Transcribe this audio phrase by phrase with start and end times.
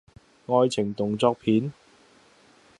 [0.47, 1.71] 愛情動作片